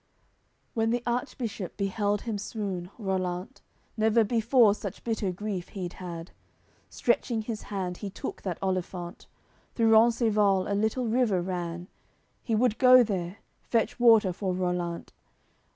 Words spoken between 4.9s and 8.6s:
bitter grief he'd had; Stretching his hand, he took that